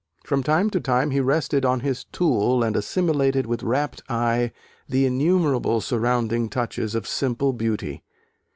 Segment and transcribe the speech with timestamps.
[0.25, 4.51] From time to time he rested on his tool and assimilated with rapt eye
[4.89, 8.01] the innumerable surrounding touches of simple beauty.